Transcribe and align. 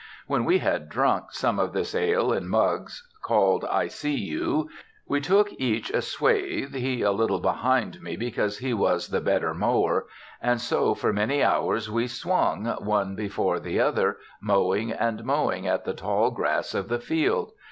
When 0.25 0.45
we 0.45 0.57
had 0.57 0.89
drunk 0.89 1.25
some 1.29 1.59
of 1.59 1.73
this 1.73 1.93
ale 1.93 2.33
in 2.33 2.49
mugs 2.49 3.07
called 3.21 3.65
"I 3.65 3.85
see 3.85 4.15
you," 4.17 4.67
we 5.05 5.21
took 5.21 5.51
each 5.59 5.91
a 5.91 6.01
swathe, 6.01 6.73
he 6.73 7.03
a 7.03 7.11
little 7.11 7.37
behind 7.39 8.01
me 8.01 8.15
because 8.15 8.57
he 8.57 8.73
was 8.73 9.09
the 9.09 9.21
better 9.21 9.53
mower; 9.53 10.07
and 10.41 10.59
so 10.59 10.95
for 10.95 11.13
many 11.13 11.43
hours 11.43 11.91
we 11.91 12.07
swung, 12.07 12.65
one 12.79 13.13
before 13.15 13.59
the 13.59 13.79
other, 13.79 14.17
mowing 14.41 14.91
and 14.91 15.23
mowing 15.23 15.67
at 15.67 15.85
the 15.85 15.93
tall 15.93 16.31
grass 16.31 16.73
of 16.73 16.87
the 16.89 16.97
field. 16.99 17.51